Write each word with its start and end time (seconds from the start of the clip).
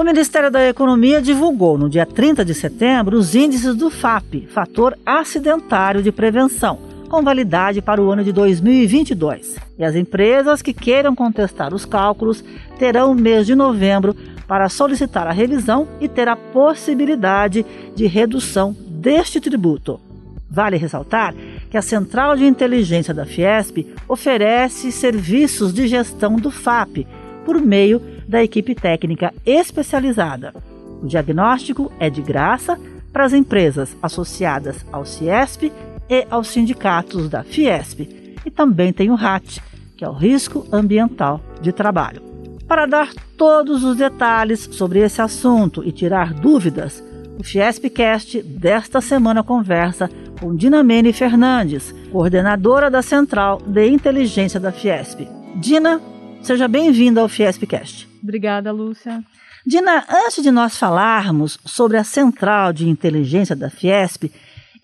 O 0.00 0.02
Ministério 0.02 0.50
da 0.50 0.66
Economia 0.66 1.20
divulgou 1.20 1.76
no 1.76 1.86
dia 1.86 2.06
30 2.06 2.42
de 2.42 2.54
setembro 2.54 3.18
os 3.18 3.34
índices 3.34 3.74
do 3.74 3.90
FAP, 3.90 4.46
Fator 4.48 4.96
Acidentário 5.04 6.02
de 6.02 6.10
Prevenção, 6.10 6.78
com 7.10 7.22
validade 7.22 7.82
para 7.82 8.00
o 8.00 8.10
ano 8.10 8.24
de 8.24 8.32
2022. 8.32 9.56
E 9.78 9.84
as 9.84 9.94
empresas 9.94 10.62
que 10.62 10.72
queiram 10.72 11.14
contestar 11.14 11.74
os 11.74 11.84
cálculos 11.84 12.42
terão 12.78 13.12
o 13.12 13.14
mês 13.14 13.46
de 13.46 13.54
novembro 13.54 14.16
para 14.48 14.70
solicitar 14.70 15.26
a 15.26 15.32
revisão 15.32 15.86
e 16.00 16.08
ter 16.08 16.28
a 16.28 16.34
possibilidade 16.34 17.66
de 17.94 18.06
redução 18.06 18.74
deste 18.88 19.38
tributo. 19.38 20.00
Vale 20.50 20.78
ressaltar 20.78 21.34
que 21.68 21.76
a 21.76 21.82
Central 21.82 22.38
de 22.38 22.46
Inteligência 22.46 23.12
da 23.12 23.26
Fiesp 23.26 23.86
oferece 24.08 24.90
serviços 24.92 25.74
de 25.74 25.86
gestão 25.86 26.36
do 26.36 26.50
FAP 26.50 27.06
por 27.44 27.60
meio 27.60 28.00
da 28.30 28.42
equipe 28.42 28.74
técnica 28.74 29.34
especializada. 29.44 30.54
O 31.02 31.06
diagnóstico 31.06 31.92
é 31.98 32.08
de 32.08 32.22
graça 32.22 32.78
para 33.12 33.24
as 33.24 33.32
empresas 33.32 33.96
associadas 34.00 34.86
ao 34.92 35.04
CIESP 35.04 35.72
e 36.08 36.26
aos 36.30 36.48
sindicatos 36.48 37.28
da 37.28 37.42
Fiesp. 37.42 38.00
E 38.46 38.50
também 38.50 38.92
tem 38.92 39.10
o 39.10 39.16
RAT, 39.16 39.58
que 39.96 40.04
é 40.04 40.08
o 40.08 40.12
Risco 40.12 40.66
Ambiental 40.72 41.40
de 41.60 41.72
Trabalho. 41.72 42.22
Para 42.68 42.86
dar 42.86 43.12
todos 43.36 43.82
os 43.82 43.96
detalhes 43.96 44.60
sobre 44.72 45.00
esse 45.00 45.20
assunto 45.20 45.82
e 45.84 45.90
tirar 45.90 46.32
dúvidas, 46.32 47.02
o 47.36 47.42
Fiespcast 47.42 48.40
desta 48.42 49.00
semana 49.00 49.42
conversa 49.42 50.08
com 50.38 50.54
Dinamene 50.54 51.12
Fernandes, 51.12 51.92
coordenadora 52.12 52.88
da 52.90 53.02
Central 53.02 53.60
de 53.66 53.88
Inteligência 53.88 54.60
da 54.60 54.70
Fiesp. 54.70 55.26
Dina, 55.56 56.00
seja 56.42 56.66
bem-vinda 56.66 57.20
ao 57.20 57.28
Fiespcast. 57.28 58.08
Obrigada, 58.22 58.72
Lúcia. 58.72 59.22
Dina, 59.66 60.04
antes 60.08 60.42
de 60.42 60.50
nós 60.50 60.76
falarmos 60.76 61.58
sobre 61.64 61.96
a 61.96 62.04
Central 62.04 62.72
de 62.72 62.88
Inteligência 62.88 63.54
da 63.54 63.68
Fiesp, 63.68 64.32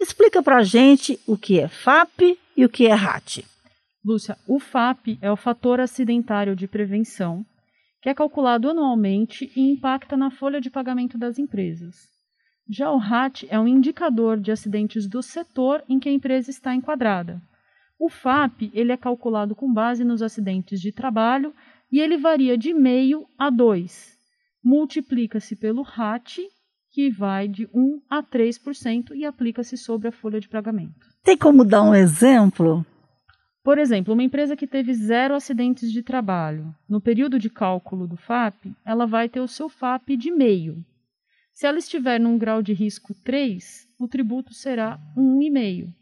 explica 0.00 0.42
para 0.42 0.58
a 0.58 0.62
gente 0.62 1.18
o 1.26 1.36
que 1.36 1.58
é 1.58 1.68
FAP 1.68 2.38
e 2.56 2.64
o 2.64 2.68
que 2.68 2.86
é 2.86 2.92
RAT. 2.92 3.44
Lúcia, 4.04 4.36
o 4.46 4.60
FAP 4.60 5.18
é 5.20 5.30
o 5.32 5.36
fator 5.36 5.80
acidentário 5.80 6.54
de 6.54 6.68
prevenção, 6.68 7.44
que 8.02 8.08
é 8.08 8.14
calculado 8.14 8.70
anualmente 8.70 9.50
e 9.56 9.72
impacta 9.72 10.16
na 10.16 10.30
folha 10.30 10.60
de 10.60 10.70
pagamento 10.70 11.18
das 11.18 11.38
empresas. 11.38 11.96
Já 12.68 12.90
o 12.90 12.98
RAT 12.98 13.44
é 13.48 13.58
um 13.58 13.66
indicador 13.66 14.38
de 14.38 14.52
acidentes 14.52 15.08
do 15.08 15.22
setor 15.22 15.82
em 15.88 15.98
que 15.98 16.08
a 16.08 16.12
empresa 16.12 16.50
está 16.50 16.74
enquadrada. 16.74 17.40
O 17.98 18.08
FAP 18.08 18.70
ele 18.74 18.92
é 18.92 18.96
calculado 18.96 19.54
com 19.54 19.72
base 19.72 20.04
nos 20.04 20.22
acidentes 20.22 20.80
de 20.80 20.92
trabalho 20.92 21.54
e 21.90 22.00
ele 22.00 22.16
varia 22.16 22.56
de 22.56 22.74
meio 22.74 23.26
a 23.38 23.48
2. 23.48 24.16
Multiplica-se 24.62 25.56
pelo 25.56 25.82
RAT, 25.82 26.38
que 26.90 27.10
vai 27.10 27.48
de 27.48 27.68
1 27.72 28.02
a 28.08 28.22
3% 28.22 29.14
e 29.14 29.24
aplica-se 29.24 29.76
sobre 29.76 30.08
a 30.08 30.12
folha 30.12 30.40
de 30.40 30.48
pagamento. 30.48 31.06
Tem 31.22 31.36
como 31.36 31.64
dar 31.64 31.82
um 31.82 31.94
exemplo? 31.94 32.84
Por 33.62 33.78
exemplo, 33.78 34.14
uma 34.14 34.22
empresa 34.22 34.54
que 34.54 34.66
teve 34.66 34.94
zero 34.94 35.34
acidentes 35.34 35.90
de 35.90 36.02
trabalho, 36.02 36.72
no 36.88 37.00
período 37.00 37.38
de 37.38 37.50
cálculo 37.50 38.06
do 38.06 38.16
FAP, 38.16 38.72
ela 38.84 39.06
vai 39.06 39.28
ter 39.28 39.40
o 39.40 39.48
seu 39.48 39.68
FAP 39.68 40.10
de 40.16 40.30
meio. 40.30 40.84
Se 41.52 41.66
ela 41.66 41.78
estiver 41.78 42.20
num 42.20 42.38
grau 42.38 42.62
de 42.62 42.72
risco 42.72 43.14
3, 43.24 43.88
o 43.98 44.06
tributo 44.06 44.54
será 44.54 45.00
1,5. 45.16 45.92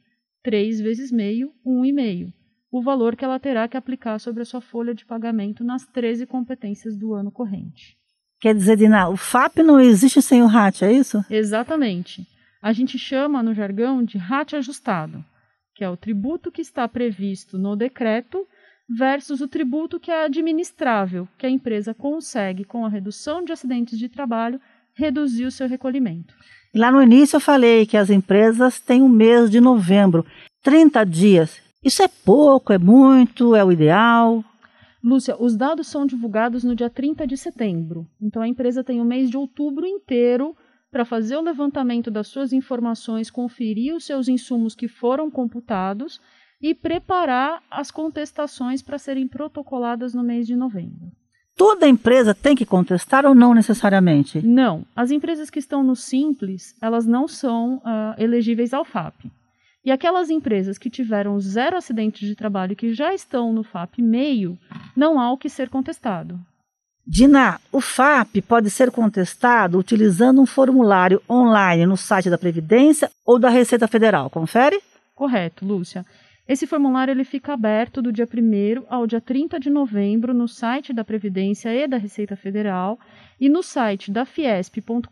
3 0.44 0.80
vezes 0.80 1.10
meio, 1.10 1.52
1,5 1.66 2.32
o 2.74 2.82
valor 2.82 3.14
que 3.14 3.24
ela 3.24 3.38
terá 3.38 3.68
que 3.68 3.76
aplicar 3.76 4.18
sobre 4.18 4.42
a 4.42 4.44
sua 4.44 4.60
folha 4.60 4.92
de 4.92 5.04
pagamento 5.04 5.62
nas 5.62 5.86
13 5.86 6.26
competências 6.26 6.96
do 6.96 7.14
ano 7.14 7.30
corrente. 7.30 7.96
Quer 8.40 8.52
dizer, 8.52 8.76
Dina, 8.76 9.08
o 9.08 9.16
FAP 9.16 9.58
não 9.58 9.78
existe 9.78 10.20
sem 10.20 10.42
o 10.42 10.46
RAT, 10.46 10.82
é 10.82 10.92
isso? 10.92 11.24
Exatamente. 11.30 12.26
A 12.60 12.72
gente 12.72 12.98
chama 12.98 13.44
no 13.44 13.54
jargão 13.54 14.02
de 14.02 14.18
RAT 14.18 14.54
ajustado, 14.54 15.24
que 15.72 15.84
é 15.84 15.88
o 15.88 15.96
tributo 15.96 16.50
que 16.50 16.60
está 16.60 16.88
previsto 16.88 17.56
no 17.56 17.76
decreto 17.76 18.44
versus 18.88 19.40
o 19.40 19.46
tributo 19.46 20.00
que 20.00 20.10
é 20.10 20.24
administrável, 20.24 21.28
que 21.38 21.46
a 21.46 21.50
empresa 21.50 21.94
consegue, 21.94 22.64
com 22.64 22.84
a 22.84 22.88
redução 22.88 23.44
de 23.44 23.52
acidentes 23.52 23.96
de 23.96 24.08
trabalho, 24.08 24.60
reduzir 24.94 25.44
o 25.44 25.52
seu 25.52 25.68
recolhimento. 25.68 26.34
Lá 26.74 26.90
no 26.90 27.00
início 27.00 27.36
eu 27.36 27.40
falei 27.40 27.86
que 27.86 27.96
as 27.96 28.10
empresas 28.10 28.80
têm 28.80 29.00
um 29.00 29.08
mês 29.08 29.48
de 29.48 29.60
novembro, 29.60 30.26
30 30.60 31.04
dias. 31.04 31.62
Isso 31.84 32.02
é 32.02 32.08
pouco, 32.08 32.72
é 32.72 32.78
muito, 32.78 33.54
é 33.54 33.64
o 33.64 33.70
ideal? 33.70 34.44
Lúcia, 35.00 35.36
os 35.40 35.54
dados 35.54 35.86
são 35.86 36.04
divulgados 36.04 36.64
no 36.64 36.74
dia 36.74 36.90
30 36.90 37.28
de 37.28 37.36
setembro. 37.36 38.08
Então 38.20 38.42
a 38.42 38.48
empresa 38.48 38.82
tem 38.82 39.00
o 39.00 39.04
mês 39.04 39.30
de 39.30 39.36
outubro 39.36 39.86
inteiro 39.86 40.56
para 40.90 41.04
fazer 41.04 41.36
o 41.36 41.42
levantamento 41.42 42.10
das 42.10 42.26
suas 42.26 42.52
informações, 42.52 43.30
conferir 43.30 43.94
os 43.94 44.04
seus 44.04 44.26
insumos 44.26 44.74
que 44.74 44.88
foram 44.88 45.30
computados 45.30 46.20
e 46.60 46.74
preparar 46.74 47.62
as 47.70 47.92
contestações 47.92 48.82
para 48.82 48.98
serem 48.98 49.28
protocoladas 49.28 50.12
no 50.12 50.24
mês 50.24 50.44
de 50.44 50.56
novembro. 50.56 51.12
Toda 51.56 51.86
empresa 51.86 52.34
tem 52.34 52.56
que 52.56 52.66
contestar 52.66 53.24
ou 53.24 53.34
não 53.34 53.54
necessariamente? 53.54 54.44
Não. 54.44 54.84
As 54.94 55.10
empresas 55.10 55.50
que 55.50 55.60
estão 55.60 55.84
no 55.84 55.94
Simples, 55.94 56.74
elas 56.82 57.06
não 57.06 57.28
são 57.28 57.76
uh, 57.76 58.14
elegíveis 58.18 58.74
ao 58.74 58.84
FAP. 58.84 59.26
E 59.84 59.92
aquelas 59.92 60.30
empresas 60.30 60.78
que 60.78 60.90
tiveram 60.90 61.38
zero 61.38 61.76
acidentes 61.76 62.26
de 62.26 62.34
trabalho 62.34 62.72
e 62.72 62.76
que 62.76 62.92
já 62.92 63.14
estão 63.14 63.52
no 63.52 63.62
FAP 63.62 63.98
meio, 63.98 64.58
não 64.96 65.20
há 65.20 65.30
o 65.30 65.38
que 65.38 65.48
ser 65.48 65.68
contestado. 65.68 66.40
Dina, 67.06 67.60
o 67.70 67.82
FAP 67.82 68.40
pode 68.48 68.70
ser 68.70 68.90
contestado 68.90 69.78
utilizando 69.78 70.40
um 70.40 70.46
formulário 70.46 71.22
online 71.28 71.84
no 71.84 71.98
site 71.98 72.30
da 72.30 72.38
Previdência 72.38 73.10
ou 73.26 73.38
da 73.38 73.50
Receita 73.50 73.86
Federal, 73.86 74.30
confere? 74.30 74.80
Correto, 75.14 75.66
Lúcia. 75.66 76.04
Esse 76.46 76.66
formulário 76.66 77.12
ele 77.12 77.24
fica 77.24 77.54
aberto 77.54 78.02
do 78.02 78.12
dia 78.12 78.26
1 78.26 78.84
ao 78.88 79.06
dia 79.06 79.20
30 79.20 79.58
de 79.58 79.70
novembro 79.70 80.34
no 80.34 80.46
site 80.46 80.92
da 80.92 81.02
Previdência 81.02 81.74
e 81.74 81.88
da 81.88 81.96
Receita 81.96 82.36
Federal 82.36 82.98
e 83.40 83.48
no 83.48 83.62
site 83.62 84.10
da 84.10 84.26
fiesp.com.br 84.26 85.08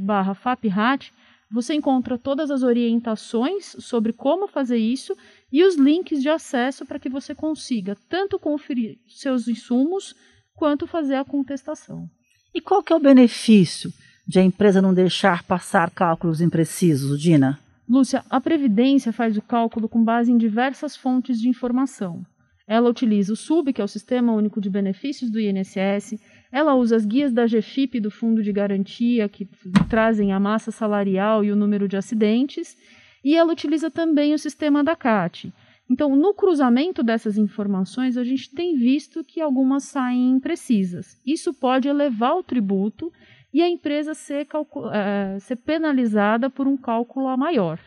barra 0.00 0.34
FAPRAT 0.34 1.12
você 1.52 1.74
encontra 1.74 2.18
todas 2.18 2.50
as 2.50 2.62
orientações 2.62 3.76
sobre 3.78 4.12
como 4.12 4.48
fazer 4.48 4.76
isso 4.76 5.16
e 5.52 5.64
os 5.64 5.76
links 5.76 6.20
de 6.20 6.28
acesso 6.28 6.84
para 6.84 6.98
que 6.98 7.08
você 7.08 7.34
consiga 7.34 7.96
tanto 8.08 8.38
conferir 8.38 8.98
seus 9.06 9.46
insumos 9.46 10.14
quanto 10.54 10.86
fazer 10.86 11.16
a 11.16 11.24
contestação. 11.24 12.08
E 12.52 12.60
qual 12.60 12.82
que 12.82 12.92
é 12.92 12.96
o 12.96 13.00
benefício 13.00 13.92
de 14.26 14.38
a 14.38 14.44
empresa 14.44 14.82
não 14.82 14.94
deixar 14.94 15.44
passar 15.44 15.90
cálculos 15.90 16.40
imprecisos, 16.40 17.20
Dina? 17.20 17.58
Lúcia, 17.90 18.24
a 18.30 18.40
Previdência 18.40 19.12
faz 19.12 19.36
o 19.36 19.42
cálculo 19.42 19.88
com 19.88 20.04
base 20.04 20.30
em 20.30 20.38
diversas 20.38 20.96
fontes 20.96 21.40
de 21.40 21.48
informação. 21.48 22.24
Ela 22.64 22.88
utiliza 22.88 23.32
o 23.32 23.36
SUB, 23.36 23.72
que 23.72 23.80
é 23.80 23.84
o 23.84 23.88
Sistema 23.88 24.32
Único 24.32 24.60
de 24.60 24.70
Benefícios 24.70 25.28
do 25.28 25.40
INSS, 25.40 26.14
ela 26.52 26.76
usa 26.76 26.94
as 26.94 27.04
guias 27.04 27.32
da 27.32 27.46
GFIP 27.46 27.98
do 27.98 28.08
Fundo 28.08 28.44
de 28.44 28.52
Garantia, 28.52 29.28
que 29.28 29.44
trazem 29.88 30.32
a 30.32 30.38
massa 30.38 30.70
salarial 30.70 31.44
e 31.44 31.50
o 31.50 31.56
número 31.56 31.88
de 31.88 31.96
acidentes, 31.96 32.76
e 33.24 33.34
ela 33.34 33.52
utiliza 33.52 33.90
também 33.90 34.34
o 34.34 34.38
sistema 34.38 34.84
da 34.84 34.94
CAT. 34.94 35.52
Então, 35.90 36.14
no 36.14 36.32
cruzamento 36.32 37.02
dessas 37.02 37.36
informações, 37.36 38.16
a 38.16 38.22
gente 38.22 38.54
tem 38.54 38.76
visto 38.76 39.24
que 39.24 39.40
algumas 39.40 39.82
saem 39.82 40.30
imprecisas. 40.30 41.20
Isso 41.26 41.52
pode 41.52 41.88
elevar 41.88 42.36
o 42.36 42.44
tributo 42.44 43.12
e 43.52 43.62
a 43.62 43.68
empresa 43.68 44.14
ser, 44.14 44.46
uh, 44.54 45.40
ser 45.40 45.56
penalizada 45.56 46.48
por 46.48 46.66
um 46.66 46.76
cálculo 46.76 47.28
a 47.28 47.36
maior. 47.36 47.78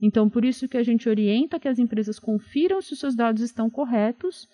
Então, 0.00 0.28
por 0.28 0.44
isso 0.44 0.68
que 0.68 0.76
a 0.76 0.82
gente 0.82 1.08
orienta 1.08 1.58
que 1.58 1.68
as 1.68 1.78
empresas 1.78 2.18
confiram 2.18 2.80
se 2.80 2.92
os 2.92 3.00
seus 3.00 3.14
dados 3.16 3.42
estão 3.42 3.68
corretos 3.68 4.48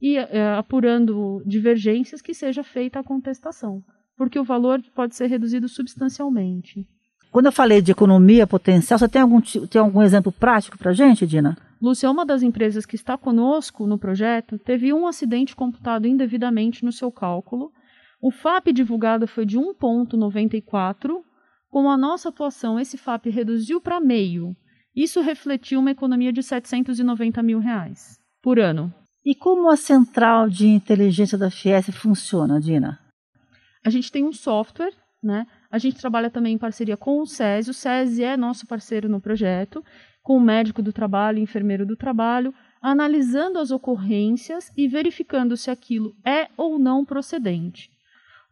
e 0.00 0.16
é, 0.16 0.54
apurando 0.56 1.42
divergências 1.46 2.22
que 2.22 2.34
seja 2.34 2.62
feita 2.62 3.00
a 3.00 3.04
contestação, 3.04 3.82
porque 4.16 4.38
o 4.38 4.44
valor 4.44 4.82
pode 4.94 5.14
ser 5.14 5.26
reduzido 5.26 5.68
substancialmente. 5.68 6.86
Quando 7.30 7.46
eu 7.46 7.52
falei 7.52 7.80
de 7.80 7.92
economia 7.92 8.46
potencial, 8.46 8.98
você 8.98 9.08
tem 9.08 9.22
algum, 9.22 9.40
tem 9.40 9.80
algum 9.80 10.02
exemplo 10.02 10.32
prático 10.32 10.76
para 10.76 10.90
a 10.90 10.94
gente, 10.94 11.26
Dina? 11.26 11.56
Lúcia, 11.80 12.10
uma 12.10 12.26
das 12.26 12.42
empresas 12.42 12.84
que 12.84 12.96
está 12.96 13.16
conosco 13.16 13.86
no 13.86 13.96
projeto 13.96 14.58
teve 14.58 14.92
um 14.92 15.06
acidente 15.06 15.54
computado 15.54 16.06
indevidamente 16.06 16.84
no 16.84 16.92
seu 16.92 17.10
cálculo. 17.10 17.72
O 18.20 18.30
FAP 18.30 18.72
divulgado 18.72 19.26
foi 19.26 19.46
de 19.46 19.58
1,94. 19.58 21.22
Com 21.70 21.88
a 21.88 21.96
nossa 21.96 22.28
atuação, 22.28 22.78
esse 22.78 22.98
FAP 22.98 23.26
reduziu 23.26 23.80
para 23.80 24.00
meio. 24.00 24.54
Isso 24.94 25.20
refletiu 25.20 25.80
uma 25.80 25.92
economia 25.92 26.32
de 26.32 26.42
790 26.42 27.42
mil 27.42 27.60
reais 27.60 28.18
por 28.42 28.58
ano. 28.58 28.92
E 29.24 29.34
como 29.34 29.70
a 29.70 29.76
central 29.76 30.48
de 30.48 30.66
inteligência 30.66 31.38
da 31.38 31.50
Fies 31.50 31.88
funciona, 31.90 32.60
Dina? 32.60 32.98
A 33.84 33.88
gente 33.88 34.12
tem 34.12 34.24
um 34.24 34.32
software, 34.32 34.92
né? 35.22 35.46
A 35.70 35.78
gente 35.78 35.98
trabalha 35.98 36.30
também 36.30 36.54
em 36.54 36.58
parceria 36.58 36.96
com 36.96 37.20
o 37.20 37.26
SESI. 37.26 37.70
O 37.70 37.74
SESI 37.74 38.24
é 38.24 38.36
nosso 38.36 38.66
parceiro 38.66 39.08
no 39.08 39.20
projeto, 39.20 39.82
com 40.22 40.36
o 40.36 40.40
médico 40.40 40.82
do 40.82 40.92
trabalho, 40.92 41.38
enfermeiro 41.38 41.86
do 41.86 41.96
trabalho, 41.96 42.52
analisando 42.82 43.58
as 43.58 43.70
ocorrências 43.70 44.70
e 44.76 44.88
verificando 44.88 45.56
se 45.56 45.70
aquilo 45.70 46.14
é 46.24 46.48
ou 46.56 46.78
não 46.78 47.04
procedente. 47.04 47.90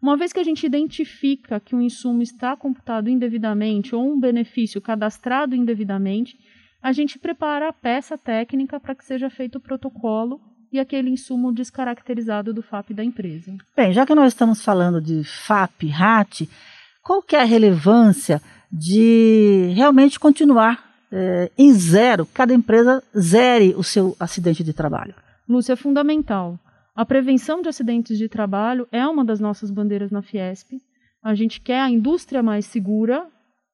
Uma 0.01 0.17
vez 0.17 0.33
que 0.33 0.39
a 0.39 0.45
gente 0.45 0.65
identifica 0.65 1.59
que 1.59 1.75
um 1.75 1.83
insumo 1.83 2.23
está 2.23 2.57
computado 2.57 3.11
indevidamente 3.11 3.95
ou 3.95 4.13
um 4.13 4.19
benefício 4.19 4.81
cadastrado 4.81 5.57
indevidamente, 5.57 6.39
a 6.81 6.93
gente 6.93 7.19
prepara 7.19 7.69
a 7.69 7.73
peça 7.73 8.17
técnica 8.17 8.79
para 8.79 8.95
que 8.95 9.05
seja 9.05 9.29
feito 9.29 9.57
o 9.57 9.61
protocolo 9.61 10.41
e 10.71 10.79
aquele 10.79 11.11
insumo 11.11 11.53
descaracterizado 11.53 12.55
do 12.55 12.63
FAP 12.63 12.91
da 12.91 13.03
empresa. 13.03 13.57
Bem, 13.77 13.93
já 13.93 14.07
que 14.07 14.15
nós 14.15 14.33
estamos 14.33 14.63
falando 14.63 15.01
de 15.01 15.25
FAP, 15.25 15.89
RAT, 15.89 16.43
qual 17.03 17.23
que 17.23 17.35
é 17.35 17.41
a 17.41 17.45
relevância 17.45 18.41
de 18.71 19.73
realmente 19.75 20.21
continuar 20.21 20.87
é, 21.11 21.51
em 21.59 21.73
zero, 21.73 22.27
cada 22.27 22.55
empresa 22.55 23.03
zere 23.19 23.75
o 23.77 23.83
seu 23.83 24.15
acidente 24.21 24.63
de 24.63 24.73
trabalho? 24.73 25.15
Lúcia, 25.49 25.73
é 25.73 25.77
fundamental. 25.77 26.59
A 26.99 27.07
prevenção 27.07 27.63
de 27.63 27.69
acidentes 27.69 28.19
de 28.19 28.29
trabalho 28.29 28.89
é 28.91 29.07
uma 29.07 29.25
das 29.25 29.39
nossas 29.39 29.71
bandeiras 29.71 30.11
na 30.11 30.21
Fiesp. 30.21 30.81
A 31.23 31.33
gente 31.33 31.61
quer 31.61 31.79
a 31.79 31.89
indústria 31.89 32.43
mais 32.43 32.67
segura 32.67 33.25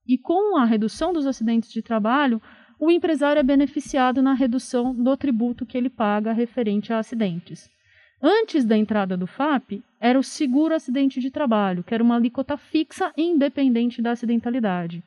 e 0.06 0.18
com 0.18 0.58
a 0.58 0.66
redução 0.66 1.10
dos 1.10 1.26
acidentes 1.26 1.72
de 1.72 1.80
trabalho, 1.80 2.38
o 2.78 2.90
empresário 2.90 3.40
é 3.40 3.42
beneficiado 3.42 4.20
na 4.20 4.34
redução 4.34 4.94
do 4.94 5.16
tributo 5.16 5.64
que 5.64 5.78
ele 5.78 5.88
paga 5.88 6.34
referente 6.34 6.92
a 6.92 6.98
acidentes. 6.98 7.66
Antes 8.22 8.62
da 8.62 8.76
entrada 8.76 9.16
do 9.16 9.26
FAP, 9.26 9.82
era 9.98 10.18
o 10.18 10.22
seguro 10.22 10.74
acidente 10.74 11.18
de 11.18 11.30
trabalho, 11.30 11.82
que 11.82 11.94
era 11.94 12.04
uma 12.04 12.16
alíquota 12.16 12.58
fixa 12.58 13.10
independente 13.16 14.02
da 14.02 14.10
acidentalidade. 14.10 15.02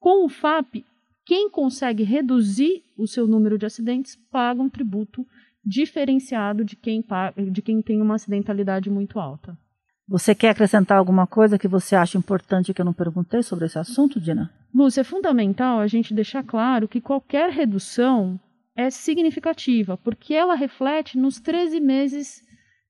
Com 0.00 0.24
o 0.24 0.28
FAP, 0.28 0.84
quem 1.24 1.48
consegue 1.48 2.02
reduzir 2.02 2.82
o 2.98 3.06
seu 3.06 3.28
número 3.28 3.56
de 3.56 3.66
acidentes 3.66 4.16
paga 4.16 4.60
um 4.60 4.68
tributo 4.68 5.24
diferenciado 5.64 6.64
de 6.64 6.76
quem, 6.76 7.04
de 7.50 7.62
quem 7.62 7.82
tem 7.82 8.00
uma 8.00 8.14
acidentalidade 8.14 8.90
muito 8.90 9.18
alta. 9.18 9.56
Você 10.08 10.34
quer 10.34 10.50
acrescentar 10.50 10.98
alguma 10.98 11.26
coisa 11.26 11.58
que 11.58 11.68
você 11.68 11.94
acha 11.94 12.18
importante 12.18 12.74
que 12.74 12.80
eu 12.80 12.84
não 12.84 12.92
perguntei 12.92 13.42
sobre 13.42 13.66
esse 13.66 13.78
assunto, 13.78 14.20
Dina? 14.20 14.50
Lúcia, 14.74 15.02
é 15.02 15.04
fundamental 15.04 15.78
a 15.78 15.86
gente 15.86 16.12
deixar 16.12 16.42
claro 16.42 16.88
que 16.88 17.00
qualquer 17.00 17.50
redução 17.50 18.38
é 18.74 18.90
significativa, 18.90 19.96
porque 19.96 20.34
ela 20.34 20.54
reflete 20.54 21.16
nos 21.18 21.38
13 21.38 21.80
meses 21.80 22.42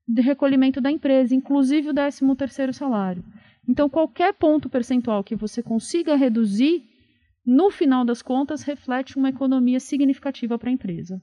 de 0.07 0.23
recolhimento 0.23 0.81
da 0.81 0.91
empresa, 0.91 1.35
inclusive 1.35 1.91
o 1.91 1.95
13º 1.95 2.73
salário. 2.73 3.25
Então, 3.69 3.89
qualquer 3.89 4.33
ponto 4.33 4.69
percentual 4.69 5.23
que 5.23 5.37
você 5.37 5.63
consiga 5.63 6.17
reduzir, 6.17 6.85
no 7.45 7.71
final 7.71 8.05
das 8.05 8.23
contas, 8.23 8.63
reflete 8.63 9.17
uma 9.17 9.29
economia 9.29 9.79
significativa 9.79 10.59
para 10.59 10.71
a 10.71 10.73
empresa. 10.73 11.23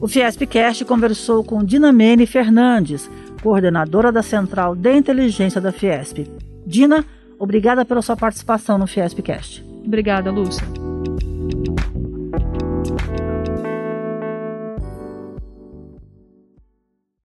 O 0.00 0.06
Fiespcast 0.06 0.84
conversou 0.84 1.42
com 1.42 1.64
Dinamene 1.64 2.24
Fernandes, 2.24 3.10
coordenadora 3.42 4.12
da 4.12 4.22
Central 4.22 4.76
de 4.76 4.94
Inteligência 4.94 5.60
da 5.60 5.72
Fiesp. 5.72 6.26
Dina, 6.64 7.04
obrigada 7.38 7.84
pela 7.84 8.02
sua 8.02 8.16
participação 8.16 8.78
no 8.78 8.86
Fiespcast. 8.86 9.64
Obrigada, 9.84 10.30
Lúcia. 10.30 10.87